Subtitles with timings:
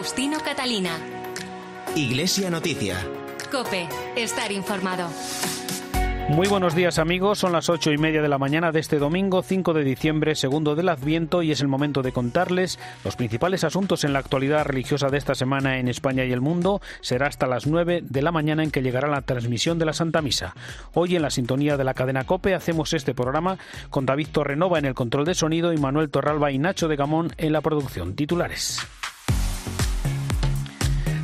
[0.00, 0.96] Faustino Catalina.
[1.94, 2.96] Iglesia Noticia.
[3.52, 3.86] Cope,
[4.16, 5.10] estar informado.
[6.30, 9.42] Muy buenos días amigos, son las ocho y media de la mañana de este domingo
[9.42, 14.02] 5 de diciembre, segundo del Adviento, y es el momento de contarles los principales asuntos
[14.04, 16.80] en la actualidad religiosa de esta semana en España y el mundo.
[17.02, 20.22] Será hasta las nueve de la mañana en que llegará la transmisión de la Santa
[20.22, 20.54] Misa.
[20.94, 23.58] Hoy en la sintonía de la cadena COPE hacemos este programa
[23.90, 27.34] con David Torrenova en el control de sonido y Manuel Torralba y Nacho de Gamón
[27.36, 28.14] en la producción.
[28.14, 28.80] Titulares.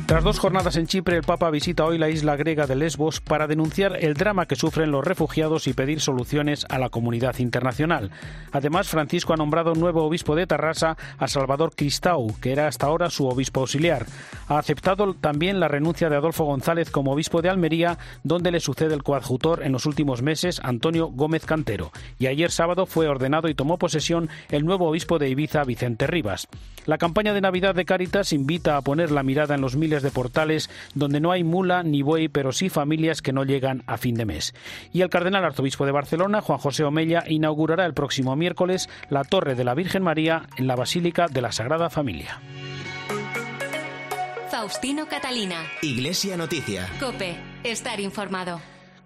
[0.07, 3.45] Tras dos jornadas en Chipre, el Papa visita hoy la isla griega de Lesbos para
[3.45, 8.11] denunciar el drama que sufren los refugiados y pedir soluciones a la comunidad internacional.
[8.53, 13.09] Además, Francisco ha nombrado nuevo obispo de Tarrasa a Salvador Cristau, que era hasta ahora
[13.09, 14.05] su obispo auxiliar.
[14.47, 18.93] Ha aceptado también la renuncia de Adolfo González como obispo de Almería, donde le sucede
[18.93, 21.91] el coadjutor en los últimos meses, Antonio Gómez Cantero.
[22.17, 26.47] Y ayer sábado fue ordenado y tomó posesión el nuevo obispo de Ibiza, Vicente Rivas.
[26.85, 30.11] La campaña de Navidad de Cáritas invita a poner la mirada en los miles de
[30.11, 34.15] portales donde no hay mula ni buey, pero sí familias que no llegan a fin
[34.15, 34.53] de mes.
[34.93, 39.55] Y el cardenal arzobispo de Barcelona, Juan José Omella, inaugurará el próximo miércoles la Torre
[39.55, 42.39] de la Virgen María en la Basílica de la Sagrada Familia.
[44.49, 45.65] Faustino Catalina.
[45.81, 46.87] Iglesia Noticia.
[46.99, 48.59] Cope, estar informado.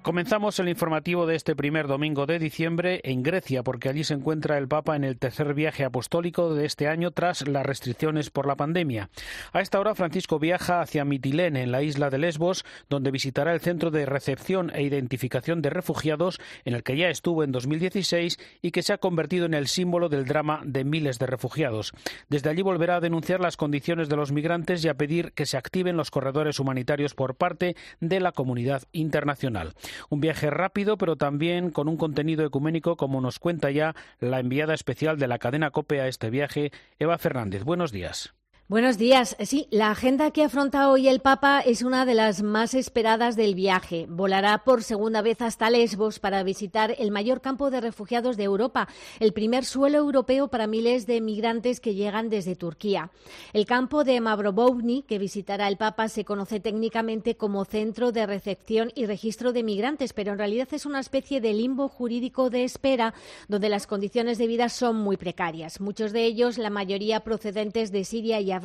[0.03, 4.57] Comenzamos el informativo de este primer domingo de diciembre en Grecia, porque allí se encuentra
[4.57, 8.55] el Papa en el tercer viaje apostólico de este año tras las restricciones por la
[8.55, 9.11] pandemia.
[9.53, 13.59] A esta hora, Francisco viaja hacia Mitilene, en la isla de Lesbos, donde visitará el
[13.59, 18.71] centro de recepción e identificación de refugiados, en el que ya estuvo en 2016 y
[18.71, 21.93] que se ha convertido en el símbolo del drama de miles de refugiados.
[22.27, 25.57] Desde allí volverá a denunciar las condiciones de los migrantes y a pedir que se
[25.57, 29.75] activen los corredores humanitarios por parte de la comunidad internacional.
[30.09, 34.73] Un viaje rápido, pero también con un contenido ecuménico, como nos cuenta ya la enviada
[34.73, 37.63] especial de la cadena COPE a este viaje, Eva Fernández.
[37.63, 38.33] Buenos días.
[38.71, 39.35] Buenos días.
[39.41, 43.53] Sí, la agenda que afronta hoy el Papa es una de las más esperadas del
[43.53, 44.05] viaje.
[44.07, 48.87] Volará por segunda vez hasta Lesbos para visitar el mayor campo de refugiados de Europa,
[49.19, 53.11] el primer suelo europeo para miles de migrantes que llegan desde Turquía.
[53.51, 58.93] El campo de Mavrobouni, que visitará el Papa, se conoce técnicamente como Centro de Recepción
[58.95, 63.13] y Registro de Migrantes, pero en realidad es una especie de limbo jurídico de espera
[63.49, 65.81] donde las condiciones de vida son muy precarias.
[65.81, 68.60] Muchos de ellos, la mayoría procedentes de Siria y Afganistán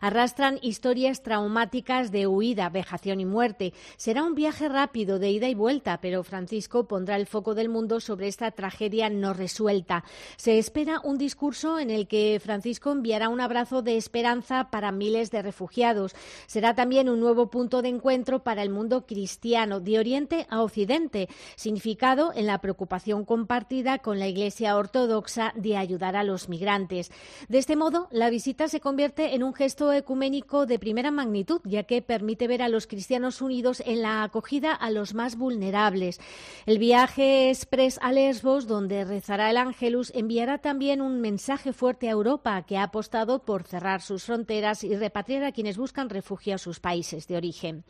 [0.00, 3.72] arrastran historias traumáticas de huida, vejación y muerte.
[3.96, 8.00] Será un viaje rápido de ida y vuelta, pero Francisco pondrá el foco del mundo
[8.00, 10.04] sobre esta tragedia no resuelta.
[10.36, 15.30] Se espera un discurso en el que Francisco enviará un abrazo de esperanza para miles
[15.30, 16.14] de refugiados.
[16.46, 21.28] Será también un nuevo punto de encuentro para el mundo cristiano, de Oriente a Occidente,
[21.56, 27.10] significado en la preocupación compartida con la Iglesia Ortodoxa de ayudar a los migrantes.
[27.48, 31.84] De este modo, la visita se convierte en un gesto ecuménico de primera magnitud, ya
[31.84, 36.18] que permite ver a los cristianos unidos en la acogida a los más vulnerables.
[36.66, 42.12] El viaje express a Lesbos, donde rezará el Ángelus, enviará también un mensaje fuerte a
[42.12, 46.58] Europa, que ha apostado por cerrar sus fronteras y repatriar a quienes buscan refugio a
[46.58, 47.84] sus países de origen.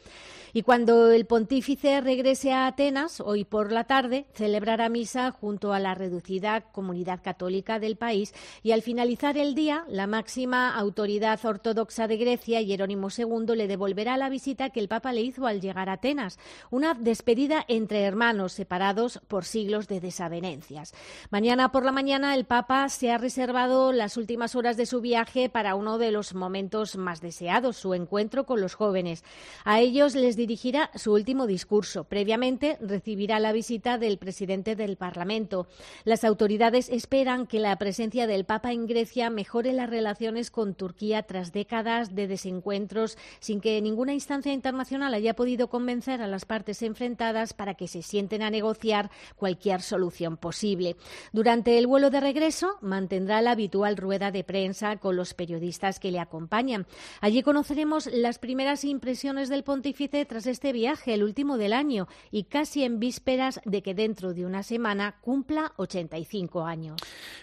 [0.52, 5.78] Y cuando el pontífice regrese a Atenas, hoy por la tarde, celebrará misa junto a
[5.78, 10.87] la reducida comunidad católica del país y al finalizar el día, la máxima autoridad
[11.44, 15.60] ortodoxa de Grecia, Jerónimo II, le devolverá la visita que el Papa le hizo al
[15.60, 16.38] llegar a Atenas,
[16.70, 20.94] una despedida entre hermanos separados por siglos de desavenencias.
[21.30, 25.48] Mañana por la mañana el Papa se ha reservado las últimas horas de su viaje
[25.48, 29.24] para uno de los momentos más deseados, su encuentro con los jóvenes.
[29.64, 32.04] A ellos les dirigirá su último discurso.
[32.04, 35.66] Previamente recibirá la visita del presidente del Parlamento.
[36.04, 41.24] Las autoridades esperan que la presencia del Papa en Grecia mejore las relaciones con Turquía
[41.24, 46.80] tras décadas de desencuentros sin que ninguna instancia internacional haya podido convencer a las partes
[46.82, 50.96] enfrentadas para que se sienten a negociar cualquier solución posible.
[51.32, 56.10] Durante el vuelo de regreso mantendrá la habitual rueda de prensa con los periodistas que
[56.10, 56.86] le acompañan.
[57.20, 62.44] Allí conoceremos las primeras impresiones del pontífice tras este viaje, el último del año, y
[62.44, 67.00] casi en vísperas de que dentro de una semana cumpla 85 años.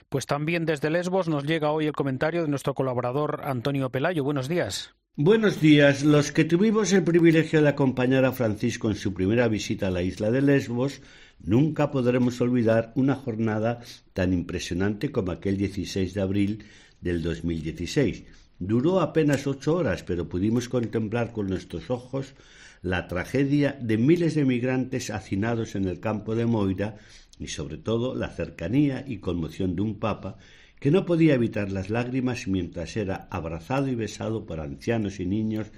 [0.10, 4.24] Pues también desde Lesbos nos llega hoy el comentario de nuestro colaborador Antonio Pelayo.
[4.24, 4.96] Buenos días.
[5.18, 6.04] Buenos días.
[6.04, 10.02] Los que tuvimos el privilegio de acompañar a Francisco en su primera visita a la
[10.02, 11.02] isla de Lesbos,
[11.40, 13.80] nunca podremos olvidar una jornada
[14.12, 16.66] tan impresionante como aquel 16 de abril
[17.00, 18.26] del 2016.
[18.60, 22.34] Duró apenas ocho horas, pero pudimos contemplar con nuestros ojos
[22.82, 26.98] la tragedia de miles de migrantes hacinados en el campo de Moira
[27.40, 30.38] y sobre todo la cercanía y conmoción de un papa
[30.86, 35.72] que no podía evitar las lágrimas mientras era abrazado y besado por ancianos y niños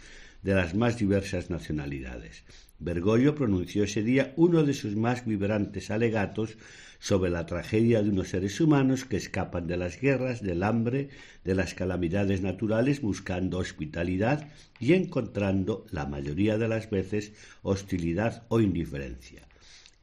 [0.44, 2.44] de las más diversas nacionalidades.
[2.78, 6.58] Bergoglio pronunció ese día uno de sus más vibrantes alegatos
[7.00, 11.08] sobre la tragedia de unos seres humanos que escapan de las guerras, del hambre,
[11.46, 17.32] de las calamidades naturales, buscando hospitalidad y encontrando, la mayoría de las veces,
[17.62, 19.48] hostilidad o indiferencia.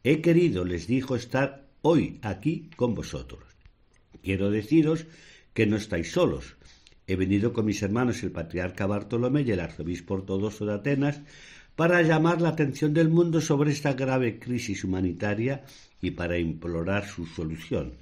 [0.02, 3.53] He querido, les dijo, estar hoy aquí con vosotros.
[4.24, 5.06] Quiero deciros
[5.52, 6.56] que no estáis solos.
[7.06, 11.20] He venido con mis hermanos el patriarca Bartolomé y el arzobispo ortodoxo de Atenas
[11.76, 15.64] para llamar la atención del mundo sobre esta grave crisis humanitaria
[16.00, 17.94] y para implorar su solución.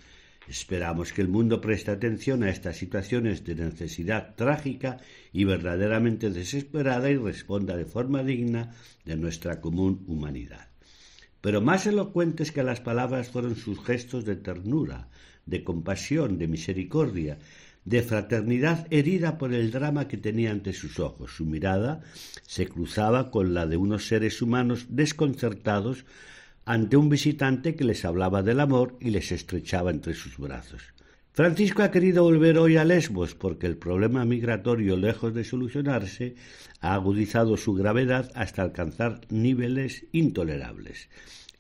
[0.48, 4.98] Esperamos que el mundo preste atención a estas situaciones de necesidad trágica
[5.32, 8.74] y verdaderamente desesperada y responda de forma digna
[9.04, 10.68] de nuestra común humanidad.
[11.40, 15.08] Pero más elocuentes que las palabras fueron sus gestos de ternura,
[15.46, 17.38] de compasión, de misericordia,
[17.84, 21.32] de fraternidad herida por el drama que tenía ante sus ojos.
[21.36, 22.00] Su mirada
[22.46, 26.04] se cruzaba con la de unos seres humanos desconcertados
[26.64, 30.82] ante un visitante que les hablaba del amor y les estrechaba entre sus brazos.
[31.34, 36.34] Francisco ha querido volver hoy a Lesbos porque el problema migratorio, lejos de solucionarse,
[36.80, 41.08] ha agudizado su gravedad hasta alcanzar niveles intolerables.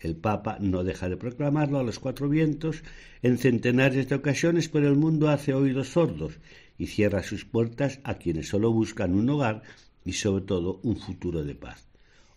[0.02, 2.82] El Papa no deja de proclamarlo a los cuatro vientos
[3.22, 6.40] en centenares de ocasiones, pero el mundo hace oídos sordos
[6.76, 9.62] y cierra sus puertas a quienes solo buscan un hogar
[10.04, 11.86] y sobre todo un futuro de paz.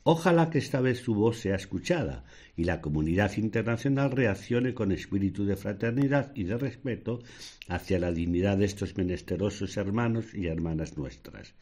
[0.03, 2.25] Ojalá que esta vez su voz sea escuchada
[2.55, 7.23] y la comunidad internacional reaccione con espíritu de fraternidad y de respeto
[7.67, 11.55] hacia la dignidad de estos menesterosos hermanos y hermanas nuestras.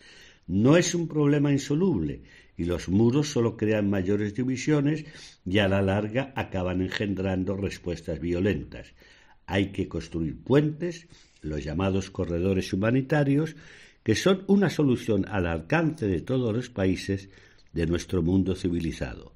[0.47, 2.21] No es un problema insoluble
[2.57, 5.05] y los muros solo crean mayores divisiones
[5.45, 8.93] y a la larga acaban engendrando respuestas violentas.
[9.45, 11.07] Hay que construir puentes,
[11.41, 13.55] los llamados corredores humanitarios,
[14.03, 17.29] que son una solución al alcance de todos los países
[17.71, 19.33] de nuestro mundo civilizado.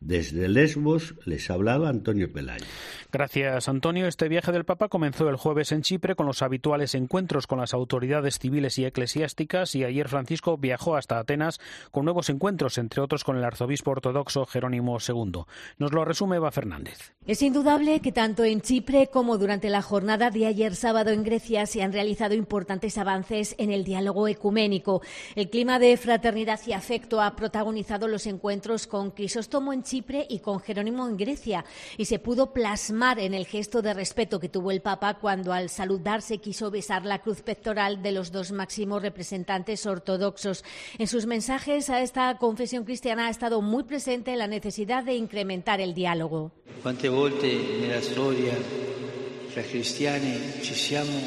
[0.00, 2.66] Desde Lesbos les ha hablado Antonio Pelayo.
[3.10, 4.06] Gracias, Antonio.
[4.06, 7.72] Este viaje del Papa comenzó el jueves en Chipre con los habituales encuentros con las
[7.72, 11.60] autoridades civiles y eclesiásticas y ayer Francisco viajó hasta Atenas
[11.92, 15.44] con nuevos encuentros, entre otros con el arzobispo ortodoxo Jerónimo II.
[15.78, 17.14] Nos lo resume Eva Fernández.
[17.26, 21.64] Es indudable que tanto en Chipre como durante la jornada de ayer sábado en Grecia
[21.64, 25.00] se han realizado importantes avances en el diálogo ecuménico.
[25.34, 30.40] El clima de fraternidad y afecto ha protagonizado los encuentros con Crisóstomo en Chipre y
[30.40, 31.64] con Jerónimo en Grecia
[31.96, 35.70] y se pudo plasmar en el gesto de respeto que tuvo el Papa cuando al
[35.70, 40.64] saludarse quiso besar la cruz pectoral de los dos máximos representantes ortodoxos.
[40.98, 45.80] En sus mensajes a esta confesión cristiana ha estado muy presente la necesidad de incrementar
[45.80, 46.50] el diálogo.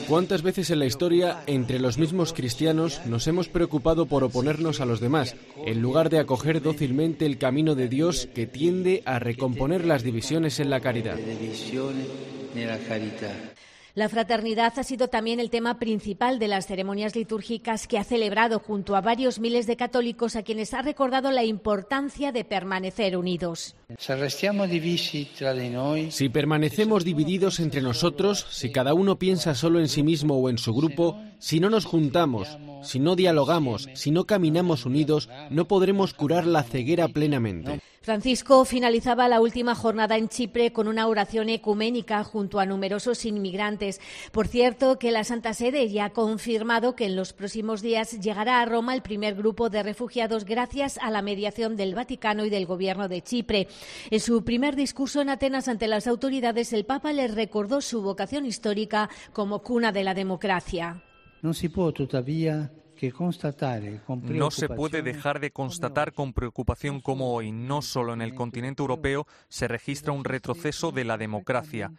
[0.07, 4.85] ¿Cuántas veces en la historia entre los mismos cristianos nos hemos preocupado por oponernos a
[4.85, 5.35] los demás,
[5.65, 10.59] en lugar de acoger dócilmente el camino de Dios que tiende a recomponer las divisiones
[10.59, 11.17] en la caridad?
[13.95, 18.59] La fraternidad ha sido también el tema principal de las ceremonias litúrgicas que ha celebrado
[18.59, 23.75] junto a varios miles de católicos a quienes ha recordado la importancia de permanecer unidos.
[26.09, 30.59] Si permanecemos divididos entre nosotros, si cada uno piensa solo en sí mismo o en
[30.59, 36.13] su grupo, si no nos juntamos, si no dialogamos, si no caminamos unidos, no podremos
[36.13, 37.81] curar la ceguera plenamente.
[38.01, 43.99] Francisco finalizaba la última jornada en Chipre con una oración ecuménica junto a numerosos inmigrantes.
[44.31, 48.61] Por cierto, que la Santa Sede ya ha confirmado que en los próximos días llegará
[48.61, 52.65] a Roma el primer grupo de refugiados gracias a la mediación del Vaticano y del
[52.65, 53.67] Gobierno de Chipre.
[54.09, 58.45] En su primer discurso en Atenas ante las autoridades, el Papa les recordó su vocación
[58.45, 61.03] histórica como cuna de la democracia.
[61.41, 62.71] No se puede todavía
[64.23, 68.81] no se puede dejar de constatar con preocupación cómo hoy, no solo en el continente
[68.81, 71.91] europeo, se registra un retroceso de la democracia.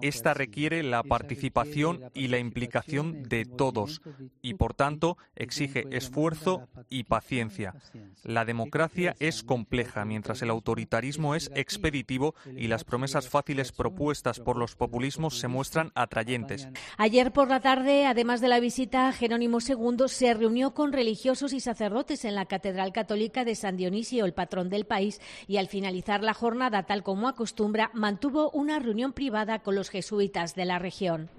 [0.00, 4.00] Esta requiere la participación y la implicación de todos
[4.42, 7.74] y, por tanto, exige esfuerzo y paciencia.
[8.22, 14.56] La democracia es compleja, mientras el autoritarismo es expeditivo y las promesas fáciles propuestas por
[14.56, 16.68] los populismos se muestran atrayentes.
[16.96, 21.60] Ayer por la tarde, además de la visita, Jerónimo II se reunió con religiosos y
[21.60, 26.22] sacerdotes en la Catedral Católica de San Dionisio, el patrón del país, y al finalizar
[26.22, 31.30] la jornada, tal como acostumbra, mantuvo una reunión privada con los jesuitas de la región.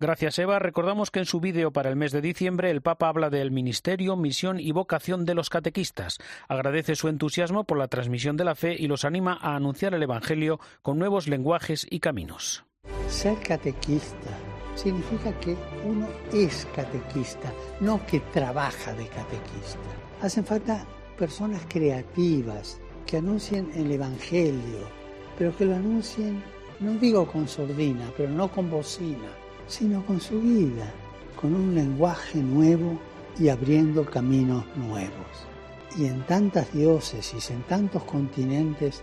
[0.00, 0.58] Gracias, Eva.
[0.58, 4.16] Recordamos que en su vídeo para el mes de diciembre el Papa habla del ministerio,
[4.16, 6.18] misión y vocación de los catequistas.
[6.48, 10.02] Agradece su entusiasmo por la transmisión de la fe y los anima a anunciar el
[10.02, 12.64] Evangelio con nuevos lenguajes y caminos.
[13.08, 19.78] Ser catequista significa que uno es catequista, no que trabaja de catequista.
[20.20, 20.86] Hacen falta
[21.18, 24.88] personas creativas que anuncien el Evangelio,
[25.38, 26.42] pero que lo anuncien,
[26.80, 29.28] no digo con sordina, pero no con bocina,
[29.66, 30.92] sino con su vida,
[31.40, 32.98] con un lenguaje nuevo
[33.38, 35.46] y abriendo caminos nuevos.
[35.96, 39.02] Y en tantas diócesis, en tantos continentes,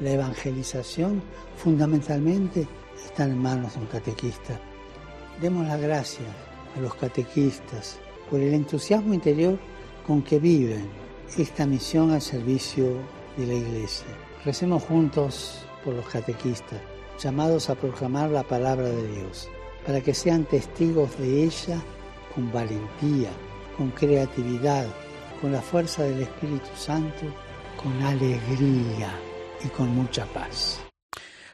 [0.00, 1.22] la evangelización
[1.56, 2.68] fundamentalmente
[3.04, 4.60] está en manos de un catequista.
[5.40, 6.26] Demos las gracias
[6.76, 9.56] a los catequistas por el entusiasmo interior
[10.04, 10.88] con que viven
[11.36, 12.86] esta misión al servicio
[13.36, 14.08] de la Iglesia.
[14.44, 16.80] Recemos juntos por los catequistas,
[17.20, 19.48] llamados a proclamar la palabra de Dios,
[19.86, 21.80] para que sean testigos de ella
[22.34, 23.30] con valentía,
[23.76, 24.86] con creatividad,
[25.40, 27.26] con la fuerza del Espíritu Santo,
[27.80, 29.12] con alegría
[29.64, 30.87] y con mucha paz.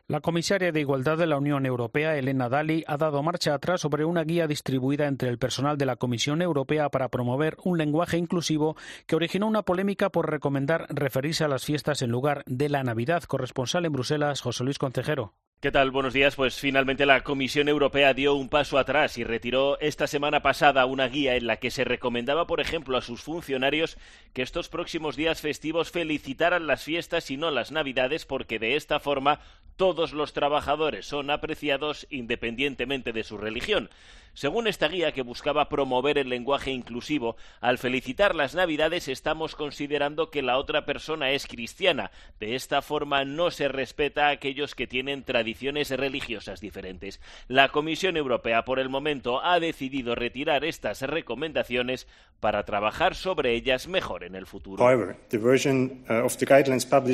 [0.07, 4.05] La comisaria de Igualdad de la Unión Europea, Elena Dali, ha dado marcha atrás sobre
[4.05, 8.77] una guía distribuida entre el personal de la Comisión Europea para promover un lenguaje inclusivo
[9.07, 13.23] que originó una polémica por recomendar referirse a las fiestas en lugar de la Navidad.
[13.23, 15.33] Corresponsal en Bruselas, José Luis Concejero.
[15.65, 15.91] ¿Qué tal?
[15.91, 16.37] Buenos días.
[16.37, 21.09] Pues finalmente la Comisión Europea dio un paso atrás y retiró esta semana pasada una
[21.09, 23.97] guía en la que se recomendaba, por ejemplo, a sus funcionarios
[24.35, 29.01] que estos próximos días festivos felicitaran las fiestas y no las Navidades, porque de esta
[29.01, 29.41] forma
[29.77, 33.89] todos los trabajadores son apreciados independientemente de su religión.
[34.35, 40.31] Según esta guía que buscaba promover el lenguaje inclusivo, al felicitar las Navidades estamos considerando
[40.31, 42.11] que la otra persona es cristiana.
[42.41, 47.21] De esta forma no se respeta a aquellos que tienen tradiciones religiosas diferentes.
[47.47, 52.09] La Comisión Europea por el momento ha decidido retirar estas recomendaciones
[52.41, 54.85] para trabajar sobre ellas mejor en el futuro.
[54.85, 55.15] Uh,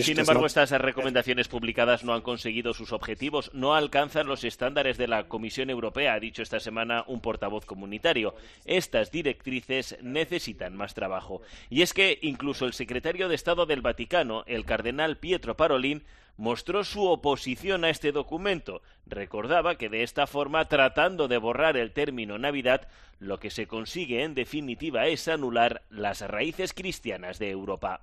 [0.03, 5.07] Sin embargo, estas recomendaciones publicadas no han conseguido sus objetivos, no alcanzan los estándares de
[5.07, 8.35] la Comisión Europea, ha dicho esta semana un portavoz comunitario.
[8.65, 11.43] Estas directrices necesitan más trabajo.
[11.69, 16.05] Y es que incluso el secretario de Estado del Vaticano, el cardenal Pietro Parolin,
[16.37, 18.83] mostró su oposición a este documento.
[19.07, 22.89] Recordaba que de esta forma, tratando de borrar el término Navidad,
[23.19, 28.03] lo que se consigue en definitiva es anular las raíces cristianas de Europa.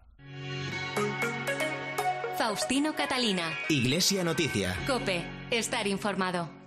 [2.38, 3.52] Faustino Catalina.
[3.68, 4.78] Iglesia Noticia.
[4.86, 5.26] Cope.
[5.50, 6.66] Estar informado.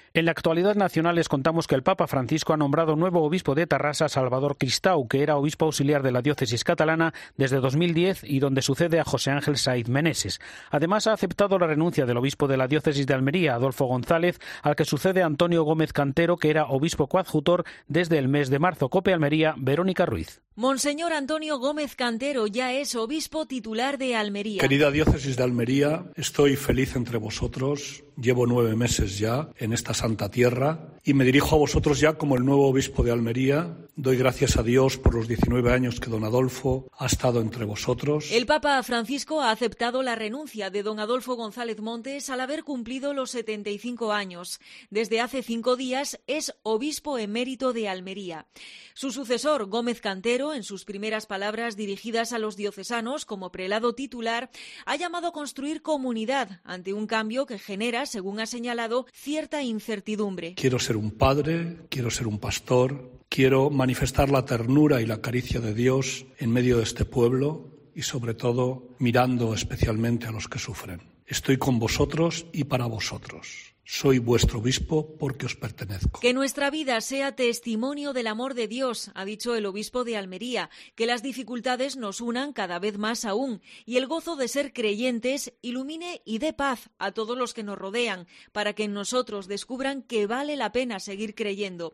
[0.13, 3.65] En la actualidad nacional les contamos que el Papa Francisco ha nombrado nuevo obispo de
[3.65, 8.61] Tarrasa Salvador Cristau, que era obispo auxiliar de la diócesis catalana desde 2010 y donde
[8.61, 10.41] sucede a José Ángel Saiz Meneses.
[10.69, 14.75] Además, ha aceptado la renuncia del obispo de la diócesis de Almería, Adolfo González, al
[14.75, 18.89] que sucede Antonio Gómez Cantero, que era obispo coadjutor desde el mes de marzo.
[18.89, 20.41] Cope Almería, Verónica Ruiz.
[20.55, 24.59] Monseñor Antonio Gómez Cantero ya es obispo titular de Almería.
[24.59, 28.03] Querida diócesis de Almería, estoy feliz entre vosotros.
[28.21, 32.35] Llevo nueve meses ya en esta santa tierra y me dirijo a vosotros ya como
[32.35, 33.75] el nuevo obispo de Almería.
[33.95, 38.31] Doy gracias a Dios por los 19 años que don Adolfo ha estado entre vosotros.
[38.31, 43.13] El Papa Francisco ha aceptado la renuncia de don Adolfo González Montes al haber cumplido
[43.13, 44.59] los 75 años.
[44.91, 48.45] Desde hace cinco días es obispo emérito de Almería.
[48.93, 54.51] Su sucesor, Gómez Cantero, en sus primeras palabras dirigidas a los diocesanos como prelado titular,
[54.85, 60.53] ha llamado a construir comunidad ante un cambio que genera, según ha señalado, cierta incertidumbre.
[60.55, 65.59] Quiero ser un padre, quiero ser un pastor, quiero manifestar la ternura y la caricia
[65.61, 70.59] de Dios en medio de este pueblo y sobre todo mirando especialmente a los que
[70.59, 71.01] sufren.
[71.25, 73.70] Estoy con vosotros y para vosotros.
[73.93, 76.21] Soy vuestro obispo porque os pertenezco.
[76.21, 80.69] Que nuestra vida sea testimonio del amor de Dios, ha dicho el obispo de Almería,
[80.95, 85.53] que las dificultades nos unan cada vez más aún y el gozo de ser creyentes
[85.61, 90.03] ilumine y dé paz a todos los que nos rodean, para que en nosotros descubran
[90.03, 91.93] que vale la pena seguir creyendo.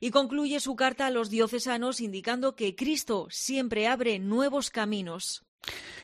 [0.00, 5.47] Y concluye su carta a los diocesanos indicando que Cristo siempre abre nuevos caminos.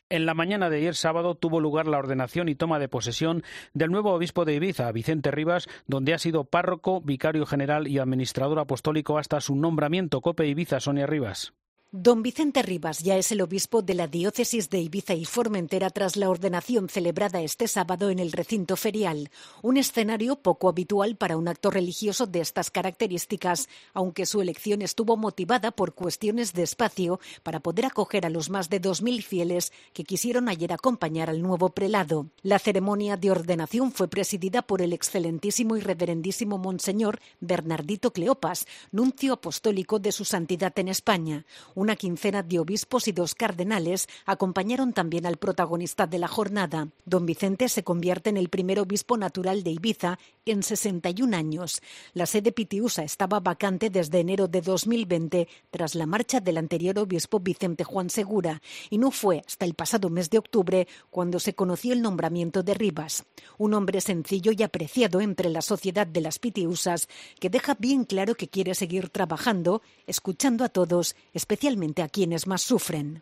[0.09, 3.43] En la mañana de ayer sábado tuvo lugar la ordenación y toma de posesión
[3.73, 8.59] del nuevo obispo de Ibiza, Vicente Rivas, donde ha sido párroco, vicario general y administrador
[8.59, 10.21] apostólico hasta su nombramiento.
[10.21, 11.53] Cope Ibiza, Sonia Rivas.
[11.97, 16.17] Don Vicente Rivas ya es el obispo de la diócesis de Ibiza y Formentera tras
[16.17, 21.47] la ordenación celebrada este sábado en el recinto ferial, un escenario poco habitual para un
[21.47, 27.61] acto religioso de estas características, aunque su elección estuvo motivada por cuestiones de espacio para
[27.61, 32.27] poder acoger a los más de 2.000 fieles que quisieron ayer acompañar al nuevo prelado.
[32.41, 39.31] La ceremonia de ordenación fue presidida por el excelentísimo y reverendísimo Monseñor Bernardito Cleopas, nuncio
[39.31, 41.45] apostólico de su santidad en España.
[41.85, 46.87] Una quincena de obispos y dos cardenales acompañaron también al protagonista de la jornada.
[47.05, 51.83] Don Vicente se convierte en el primer obispo natural de Ibiza en 61 años.
[52.15, 57.39] La sede pitiusa estaba vacante desde enero de 2020 tras la marcha del anterior obispo
[57.39, 61.93] Vicente Juan Segura y no fue hasta el pasado mes de octubre cuando se conoció
[61.93, 63.25] el nombramiento de Rivas,
[63.59, 67.07] un hombre sencillo y apreciado entre la sociedad de las pitiusas
[67.39, 72.61] que deja bien claro que quiere seguir trabajando, escuchando a todos, especialmente a quienes más
[72.61, 73.21] sufren.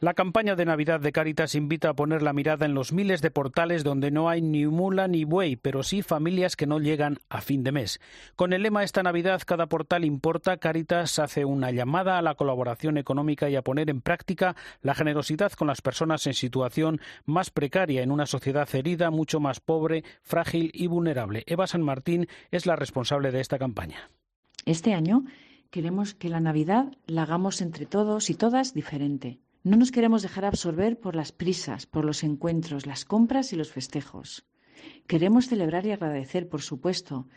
[0.00, 3.30] La campaña de Navidad de Cáritas invita a poner la mirada en los miles de
[3.30, 7.42] portales donde no hay ni mula ni buey, pero sí familias que no llegan a
[7.42, 8.00] fin de mes.
[8.34, 12.96] Con el lema Esta Navidad cada portal importa, Cáritas hace una llamada a la colaboración
[12.96, 18.02] económica y a poner en práctica la generosidad con las personas en situación más precaria
[18.02, 21.44] en una sociedad herida, mucho más pobre, frágil y vulnerable.
[21.46, 24.08] Eva San Martín es la responsable de esta campaña.
[24.64, 25.24] Este año
[25.70, 29.38] queremos que la Navidad la hagamos entre todos y todas diferente.
[29.62, 33.70] No nos queremos dejar absorber por las prisas, por los encuentros, las compras y los
[33.70, 34.46] festejos.
[35.06, 37.28] Queremos celebrar y agradecer, por supuesto,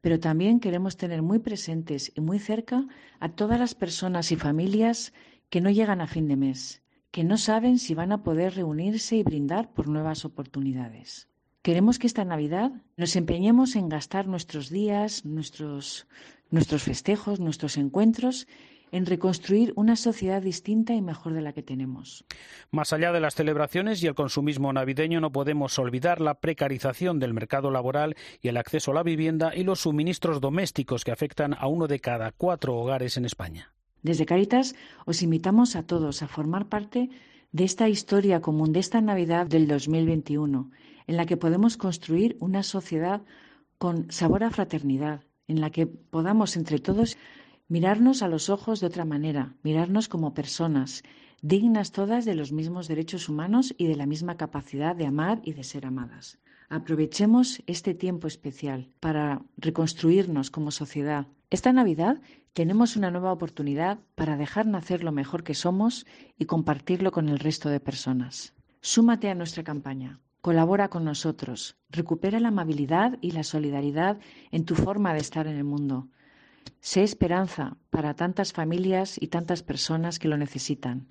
[0.00, 2.86] pero también queremos tener muy presentes y muy cerca
[3.18, 5.12] a todas las personas y familias
[5.48, 9.16] que no llegan a fin de mes, que no saben si van a poder reunirse
[9.16, 11.28] y brindar por nuevas oportunidades.
[11.62, 16.06] Queremos que esta Navidad nos empeñemos en gastar nuestros días, nuestros,
[16.50, 18.46] nuestros festejos, nuestros encuentros
[18.92, 22.24] en reconstruir una sociedad distinta y mejor de la que tenemos.
[22.70, 27.34] Más allá de las celebraciones y el consumismo navideño, no podemos olvidar la precarización del
[27.34, 31.66] mercado laboral y el acceso a la vivienda y los suministros domésticos que afectan a
[31.66, 33.72] uno de cada cuatro hogares en España.
[34.02, 37.10] Desde Caritas os invitamos a todos a formar parte
[37.52, 40.70] de esta historia común, de esta Navidad del 2021,
[41.06, 43.22] en la que podemos construir una sociedad
[43.78, 47.18] con sabor a fraternidad, en la que podamos entre todos
[47.68, 51.02] mirarnos a los ojos de otra manera, mirarnos como personas,
[51.42, 55.52] dignas todas de los mismos derechos humanos y de la misma capacidad de amar y
[55.54, 56.38] de ser amadas.
[56.68, 61.26] Aprovechemos este tiempo especial para reconstruirnos como sociedad.
[61.50, 62.20] Esta Navidad
[62.52, 66.06] tenemos una nueva oportunidad para dejar nacer lo mejor que somos
[66.38, 68.54] y compartirlo con el resto de personas.
[68.82, 70.20] Súmate a nuestra campaña.
[70.40, 74.18] Colabora con nosotros, recupera la amabilidad y la solidaridad
[74.50, 76.08] en tu forma de estar en el mundo.
[76.80, 81.08] Sé esperanza para tantas familias y tantas personas que lo necesitan.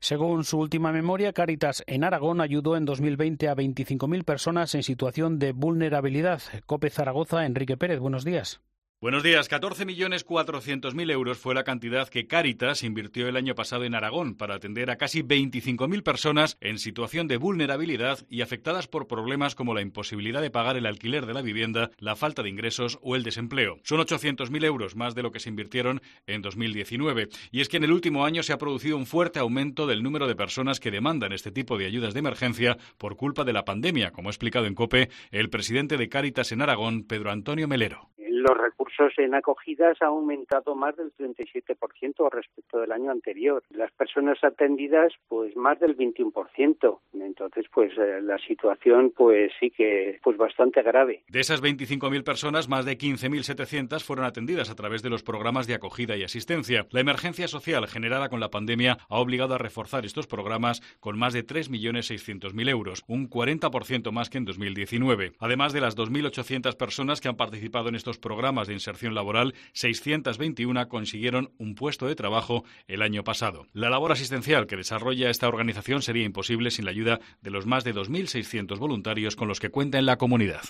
[0.00, 5.38] Según su última memoria, Caritas en Aragón ayudó en 2020 a 25.000 personas en situación
[5.38, 6.42] de vulnerabilidad.
[6.66, 8.60] Cope Zaragoza, Enrique Pérez, buenos días.
[9.04, 9.50] Buenos días.
[9.50, 14.90] 14.400.000 euros fue la cantidad que Cáritas invirtió el año pasado en Aragón para atender
[14.90, 20.40] a casi 25.000 personas en situación de vulnerabilidad y afectadas por problemas como la imposibilidad
[20.40, 23.78] de pagar el alquiler de la vivienda, la falta de ingresos o el desempleo.
[23.82, 27.28] Son 800.000 euros más de lo que se invirtieron en 2019.
[27.50, 30.26] Y es que en el último año se ha producido un fuerte aumento del número
[30.26, 34.12] de personas que demandan este tipo de ayudas de emergencia por culpa de la pandemia,
[34.12, 38.13] como ha explicado en COPE el presidente de Cáritas en Aragón, Pedro Antonio Melero
[38.44, 43.62] los recursos en acogidas han aumentado más del 37% respecto del año anterior.
[43.70, 46.98] Las personas atendidas, pues más del 21%.
[47.14, 51.24] Entonces, pues eh, la situación, pues sí que, pues bastante grave.
[51.28, 55.74] De esas 25.000 personas, más de 15.700 fueron atendidas a través de los programas de
[55.74, 56.86] acogida y asistencia.
[56.90, 61.32] La emergencia social generada con la pandemia ha obligado a reforzar estos programas con más
[61.32, 65.32] de 3.600.000 euros, un 40% más que en 2019.
[65.38, 69.54] Además de las 2.800 personas que han participado en estos programas, programas de inserción laboral,
[69.74, 73.68] 621 consiguieron un puesto de trabajo el año pasado.
[73.72, 77.84] La labor asistencial que desarrolla esta organización sería imposible sin la ayuda de los más
[77.84, 80.62] de 2.600 voluntarios con los que cuenta en la comunidad.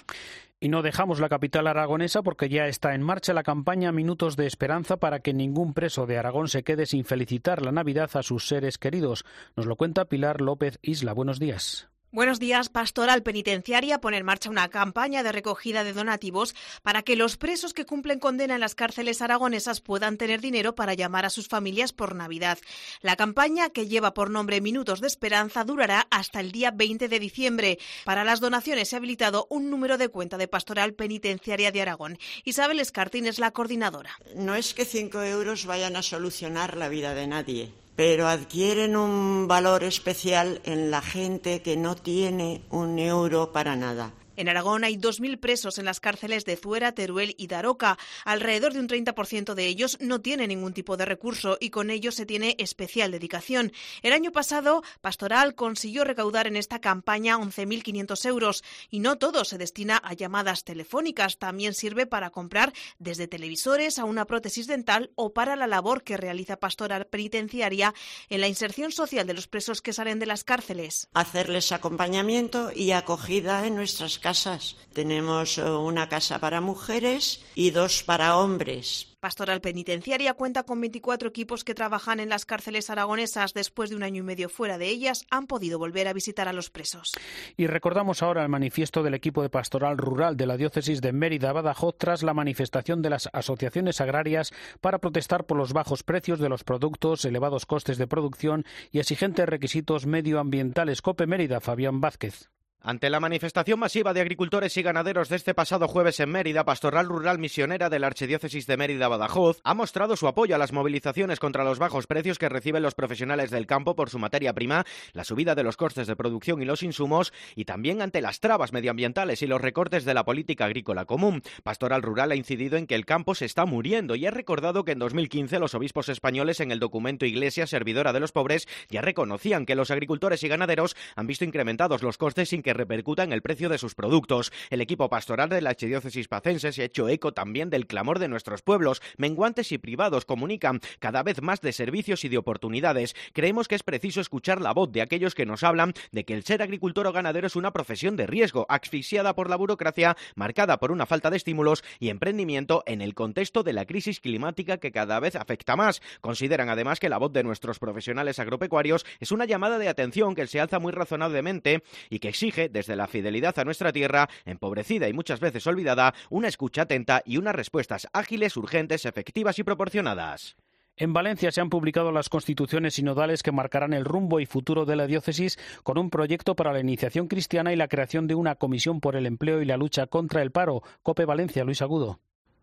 [0.61, 4.47] Y no dejamos la capital aragonesa porque ya está en marcha la campaña Minutos de
[4.47, 8.47] Esperanza para que ningún preso de Aragón se quede sin felicitar la Navidad a sus
[8.47, 9.25] seres queridos.
[9.57, 11.15] Nos lo cuenta Pilar López Isla.
[11.15, 11.89] Buenos días.
[12.15, 12.69] Buenos días.
[12.69, 17.75] Pastoral Penitenciaria pone en marcha una campaña de recogida de donativos para que los presos
[17.75, 21.93] que cumplen condena en las cárceles aragonesas puedan tener dinero para llamar a sus familias
[21.93, 22.59] por Navidad.
[23.01, 27.19] La campaña, que lleva por nombre Minutos de Esperanza, durará hasta el día 20 de
[27.19, 27.79] diciembre.
[28.05, 32.19] Para las donaciones se ha habilitado un número de cuenta de Pastoral Penitenciaria de Aragón.
[32.45, 34.13] Isabel Escartín es la coordinadora.
[34.37, 39.47] No es que cinco euros vayan a solucionar la vida de nadie pero adquieren un
[39.47, 44.13] valor especial en la gente que no tiene un euro para nada.
[44.37, 47.99] En Aragón hay 2.000 presos en las cárceles de Zuera, Teruel y Daroca.
[48.25, 52.15] Alrededor de un 30% de ellos no tiene ningún tipo de recurso y con ellos
[52.15, 53.73] se tiene especial dedicación.
[54.03, 59.59] El año pasado, Pastoral consiguió recaudar en esta campaña 11.500 euros y no todo se
[59.59, 61.39] destina a llamadas telefónicas.
[61.39, 66.17] También sirve para comprar desde televisores a una prótesis dental o para la labor que
[66.17, 67.95] realiza Pastoral Penitenciaria
[68.29, 71.09] en la inserción social de los presos que salen de las cárceles.
[71.15, 74.79] Hacerles acompañamiento y acogida en nuestras casas.
[74.95, 79.15] Tenemos eh, una casa para mujeres y dos para hombres.
[79.21, 83.53] Pastoral Penitenciaria cuenta con 24 equipos que trabajan en las cárceles aragonesas.
[83.53, 86.55] Después de un año y medio fuera de ellas, han podido volver a visitar a
[86.55, 87.13] los presos.
[87.59, 91.99] Y recordamos ahora el manifiesto del equipo de Pastoral Rural de la diócesis de Mérida-Badajoz
[91.99, 96.65] tras la manifestación de las asociaciones agrarias para protestar por los bajos precios de los
[96.65, 101.03] productos, elevados costes de producción y exigentes requisitos medioambientales.
[101.03, 102.54] Cope Mérida, Fabián Vázquez.
[102.87, 107.07] Ante la manifestación masiva de agricultores y ganaderos de este pasado jueves en Mérida, Pastoral
[107.07, 111.65] Rural Misionera de la Archidiócesis de Mérida-Badajoz ha mostrado su apoyo a las movilizaciones contra
[111.65, 115.55] los bajos precios que reciben los profesionales del campo por su materia prima, la subida
[115.55, 119.47] de los costes de producción y los insumos, y también ante las trabas medioambientales y
[119.47, 121.41] los recortes de la política agrícola común.
[121.63, 124.93] Pastoral Rural ha incidido en que el campo se está muriendo y ha recordado que
[124.93, 129.65] en 2015 los obispos españoles en el documento Iglesia Servidora de los Pobres ya reconocían
[129.65, 133.43] que los agricultores y ganaderos han visto incrementados los costes sin que repercuta en el
[133.43, 134.53] precio de sus productos.
[134.71, 138.29] El equipo pastoral de la Archidiócesis Pacense se ha hecho eco también del clamor de
[138.29, 139.01] nuestros pueblos.
[139.17, 143.15] Menguantes y privados comunican cada vez más de servicios y de oportunidades.
[143.33, 146.45] Creemos que es preciso escuchar la voz de aquellos que nos hablan de que el
[146.45, 150.93] ser agricultor o ganadero es una profesión de riesgo, asfixiada por la burocracia, marcada por
[150.93, 155.21] una falta de estímulos y emprendimiento en el contexto de la crisis climática que cada
[155.21, 156.03] vez afecta más.
[156.21, 160.47] Consideran además que la voz de nuestros profesionales agropecuarios es una llamada de atención que
[160.47, 165.13] se alza muy razonablemente y que exige desde la fidelidad a nuestra tierra, empobrecida y
[165.13, 170.57] muchas veces olvidada, una escucha atenta y unas respuestas ágiles, urgentes, efectivas y proporcionadas.
[170.97, 174.95] En Valencia se han publicado las constituciones sinodales que marcarán el rumbo y futuro de
[174.95, 179.01] la diócesis con un proyecto para la iniciación cristiana y la creación de una comisión
[179.01, 180.83] por el empleo y la lucha contra el paro.
[181.03, 182.21] Cope Valencia, Luis Agudo.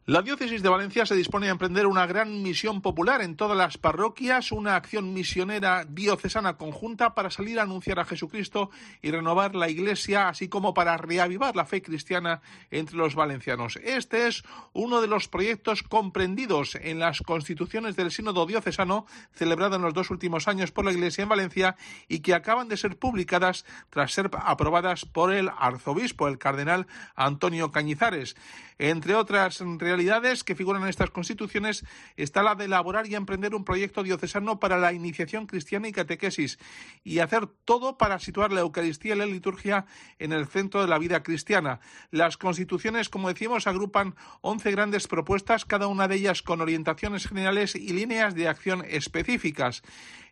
[0.08, 3.78] La diócesis de Valencia se dispone a emprender una gran misión popular en todas las
[3.78, 8.72] parroquias, una acción misionera diocesana conjunta para salir a anunciar a Jesucristo
[9.04, 13.76] y renovar la Iglesia, así como para reavivar la fe cristiana entre los valencianos.
[13.84, 14.42] Este es
[14.74, 20.10] uno de los proyectos comprendidos en las constituciones del Sínodo diocesano celebrado en los dos
[20.10, 21.76] últimos años por la Iglesia en Valencia
[22.08, 27.70] y que acaban de ser publicadas tras ser aprobadas por el arzobispo, el cardenal Antonio
[27.70, 28.36] Cañizares.
[28.84, 31.86] Entre otras realidades que figuran en estas constituciones
[32.18, 36.58] está la de elaborar y emprender un proyecto diocesano para la iniciación cristiana y catequesis
[37.04, 39.86] y hacer todo para situar la Eucaristía y la liturgia
[40.18, 41.80] en el centro de la vida cristiana.
[42.10, 47.76] Las constituciones, como decimos, agrupan 11 grandes propuestas, cada una de ellas con orientaciones generales
[47.76, 49.84] y líneas de acción específicas.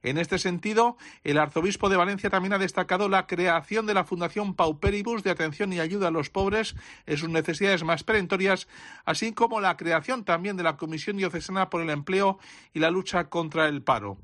[0.02, 4.56] En este sentido, el arzobispo de Valencia también ha destacado la creación de la Fundación
[4.56, 8.68] Pauperibus de atención y ayuda a los pobres en sus necesidades más perentorias,
[9.06, 12.40] así como la creación también de la Comisión Diocesana por el Empleo
[12.74, 14.18] y la lucha contra el paro.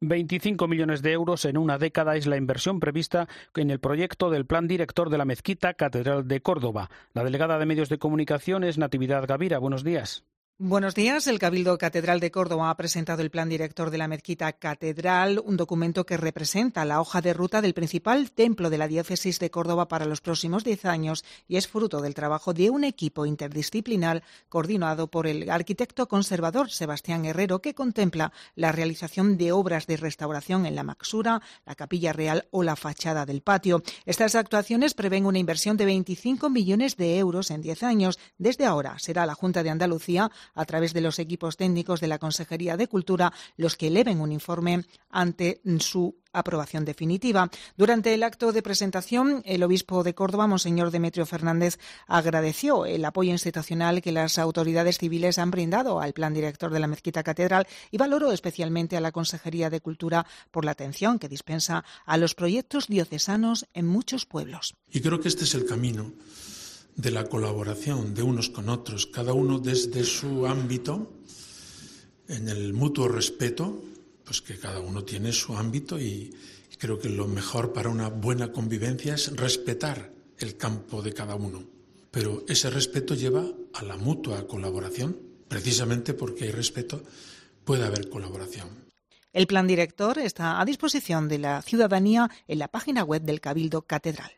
[0.00, 4.44] 25 millones de euros en una década es la inversión prevista en el proyecto del
[4.44, 6.90] Plan Director de la Mezquita Catedral de Córdoba.
[7.14, 9.58] La delegada de Medios de Comunicación es Natividad Gavira.
[9.58, 10.24] Buenos días.
[10.56, 11.26] Buenos días.
[11.26, 15.56] El Cabildo Catedral de Córdoba ha presentado el plan director de la mezquita catedral, un
[15.56, 19.88] documento que representa la hoja de ruta del principal templo de la diócesis de Córdoba
[19.88, 25.08] para los próximos diez años y es fruto del trabajo de un equipo interdisciplinar coordinado
[25.08, 30.76] por el arquitecto conservador Sebastián Herrero que contempla la realización de obras de restauración en
[30.76, 33.82] la maxura, la capilla real o la fachada del patio.
[34.06, 38.20] Estas actuaciones prevén una inversión de 25 millones de euros en diez años.
[38.38, 42.18] Desde ahora será la Junta de Andalucía a través de los equipos técnicos de la
[42.18, 47.48] Consejería de Cultura los que eleven un informe ante su aprobación definitiva.
[47.76, 53.30] Durante el acto de presentación, el obispo de Córdoba, Monseñor Demetrio Fernández, agradeció el apoyo
[53.30, 57.98] institucional que las autoridades civiles han brindado al plan director de la Mezquita Catedral y
[57.98, 62.88] valoró especialmente a la Consejería de Cultura por la atención que dispensa a los proyectos
[62.88, 64.74] diocesanos en muchos pueblos.
[64.90, 66.12] Y creo que este es el camino
[66.96, 71.12] de la colaboración de unos con otros, cada uno desde su ámbito,
[72.28, 73.82] en el mutuo respeto,
[74.24, 76.34] pues que cada uno tiene su ámbito y,
[76.78, 81.64] creo que lo mejor para una buena convivencia es respetar el campo de cada uno.
[82.10, 85.16] Pero ese respeto lleva a la mutua colaboración,
[85.48, 87.02] precisamente porque hay respeto,
[87.64, 88.68] puede haber colaboración.
[89.32, 93.82] El plan director está a disposición de la ciudadanía en la página web del Cabildo
[93.82, 94.32] Catedral.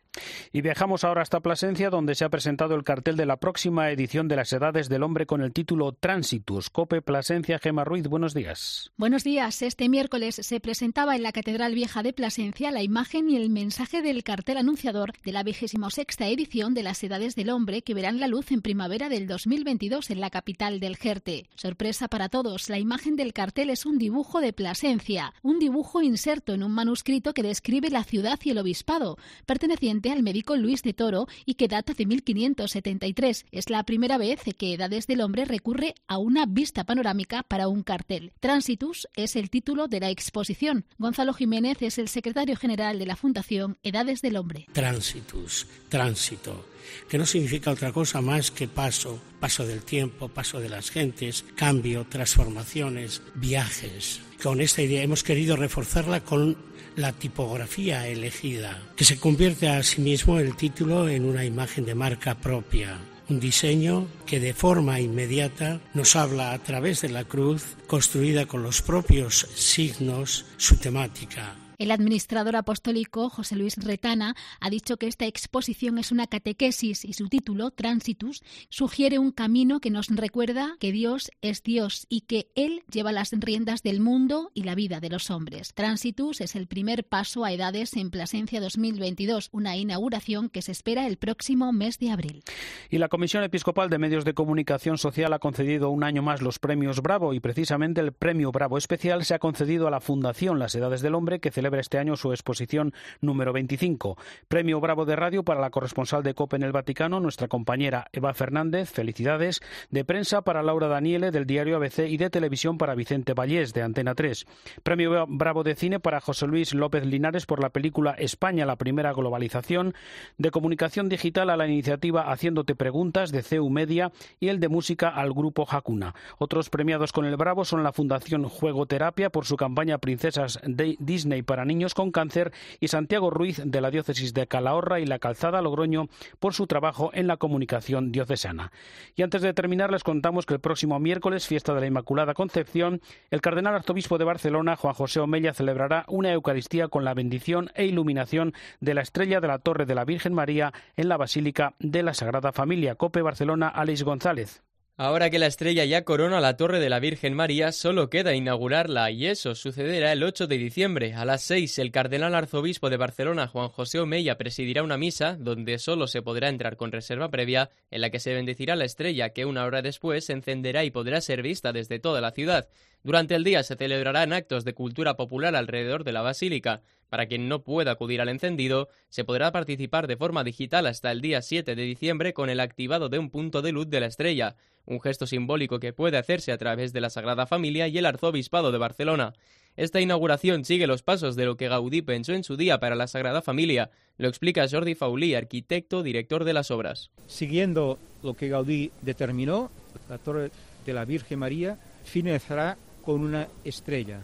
[0.53, 4.27] Y viajamos ahora hasta Plasencia, donde se ha presentado el cartel de la próxima edición
[4.27, 6.69] de las Edades del Hombre con el título Tránsitus.
[6.69, 8.91] Cope Plasencia, Gema Ruiz, buenos días.
[8.97, 9.61] Buenos días.
[9.61, 14.01] Este miércoles se presentaba en la Catedral Vieja de Plasencia la imagen y el mensaje
[14.01, 15.43] del cartel anunciador de la
[15.89, 20.09] sexta edición de las Edades del Hombre que verán la luz en primavera del 2022
[20.11, 21.47] en la capital del Jerte.
[21.55, 26.53] Sorpresa para todos, la imagen del cartel es un dibujo de Plasencia, un dibujo inserto
[26.53, 30.93] en un manuscrito que describe la ciudad y el obispado, perteneciente al médico Luis de
[30.93, 33.45] Toro y que data de 1573.
[33.51, 37.83] Es la primera vez que Edades del Hombre recurre a una vista panorámica para un
[37.83, 38.33] cartel.
[38.39, 40.85] Transitus es el título de la exposición.
[40.97, 44.67] Gonzalo Jiménez es el secretario general de la Fundación Edades del Hombre.
[44.73, 46.65] Transitus, tránsito
[47.09, 51.45] que no significa otra cosa más que paso, paso del tiempo, paso de las gentes,
[51.55, 54.21] cambio, transformaciones, viajes.
[54.41, 56.57] Con esta idea hemos querido reforzarla con
[56.97, 61.95] la tipografía elegida, que se convierte a sí mismo el título en una imagen de
[61.95, 62.97] marca propia.
[63.29, 68.63] Un diseño que de forma inmediata nos habla a través de la cruz, construida con
[68.63, 75.25] los propios signos, su temática, el administrador apostólico José Luis Retana ha dicho que esta
[75.25, 80.91] exposición es una catequesis y su título, Transitus, sugiere un camino que nos recuerda que
[80.91, 85.09] Dios es Dios y que Él lleva las riendas del mundo y la vida de
[85.09, 85.73] los hombres.
[85.73, 91.05] Transitus es el primer paso a edades en Plasencia 2022, una inauguración que se espera
[91.05, 92.43] el próximo mes de abril.
[92.89, 96.59] Y la Comisión Episcopal de Medios de Comunicación Social ha concedido un año más los
[96.59, 100.73] premios Bravo y precisamente el premio Bravo especial se ha concedido a la Fundación Las
[100.73, 104.17] Edades del Hombre que celebra este año su exposición número 25.
[104.47, 108.33] Premio Bravo de Radio para la corresponsal de COPE en el Vaticano, nuestra compañera Eva
[108.33, 108.89] Fernández.
[108.89, 109.61] Felicidades.
[109.91, 113.83] De prensa para Laura Daniele del diario ABC y de televisión para Vicente Vallés de
[113.83, 114.45] Antena 3.
[114.83, 119.13] Premio Bravo de Cine para José Luis López Linares por la película España, la primera
[119.13, 119.93] globalización.
[120.37, 125.09] De comunicación digital a la iniciativa Haciéndote Preguntas de CEU Media y el de música
[125.09, 126.15] al grupo Hakuna.
[126.37, 130.95] Otros premiados con el Bravo son la Fundación Juego Terapia por su campaña Princesas de
[130.99, 135.17] Disney para niños con cáncer y Santiago Ruiz de la diócesis de Calahorra y la
[135.17, 136.07] Calzada Logroño
[136.39, 138.71] por su trabajo en la comunicación diocesana.
[139.15, 143.01] Y antes de terminar les contamos que el próximo miércoles, fiesta de la Inmaculada Concepción,
[143.31, 147.87] el cardenal arzobispo de Barcelona, Juan José Omella, celebrará una Eucaristía con la bendición e
[147.87, 152.03] iluminación de la estrella de la Torre de la Virgen María en la Basílica de
[152.03, 152.93] la Sagrada Familia.
[152.93, 154.66] Cope Barcelona, Alex González.
[154.99, 159.11] Ahora que la estrella ya corona la Torre de la Virgen María, solo queda inaugurarla
[159.11, 161.13] y eso sucederá el 8 de diciembre.
[161.13, 165.77] A las 6, el cardenal arzobispo de Barcelona, Juan José Omeya, presidirá una misa donde
[165.77, 169.45] solo se podrá entrar con reserva previa, en la que se bendecirá la estrella que
[169.45, 172.67] una hora después se encenderá y podrá ser vista desde toda la ciudad.
[173.07, 176.81] Durante el día se celebrarán actos de cultura popular alrededor de la basílica.
[177.07, 181.21] Para quien no pueda acudir al encendido, se podrá participar de forma digital hasta el
[181.21, 184.57] día 7 de diciembre con el activado de un punto de luz de la estrella
[184.85, 188.73] un gesto simbólico que puede hacerse a través de la Sagrada Familia y el Arzobispado
[188.73, 189.33] de Barcelona.
[189.77, 193.07] Esta inauguración sigue los pasos de lo que Gaudí pensó en su día para la
[193.07, 197.11] Sagrada Familia, lo explica Jordi Faulí, arquitecto, director de las obras.
[197.27, 199.71] Siguiendo lo que Gaudí determinó,
[200.09, 200.51] la Torre
[200.85, 204.19] de la Virgen María finalizará con una estrella,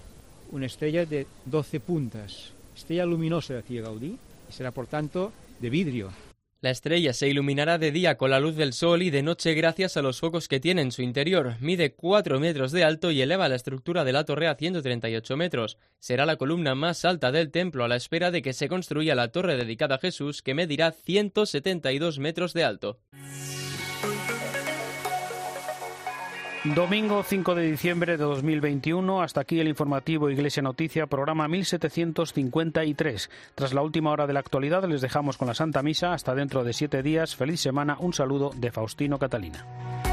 [0.52, 4.18] una estrella de 12 puntas, estrella luminosa, decía Gaudí,
[4.50, 6.12] será por tanto de vidrio,
[6.60, 9.96] la estrella se iluminará de día con la luz del sol y de noche gracias
[9.96, 11.56] a los focos que tiene en su interior.
[11.62, 15.78] Mide 4 metros de alto y eleva la estructura de la torre a 138 metros.
[16.00, 19.30] Será la columna más alta del templo a la espera de que se construya la
[19.30, 23.00] torre dedicada a Jesús que medirá 172 metros de alto.
[26.64, 33.30] Domingo 5 de diciembre de 2021, hasta aquí el informativo Iglesia Noticia, programa 1753.
[33.54, 36.14] Tras la última hora de la actualidad, les dejamos con la Santa Misa.
[36.14, 37.36] Hasta dentro de siete días.
[37.36, 37.98] Feliz semana.
[38.00, 40.13] Un saludo de Faustino Catalina.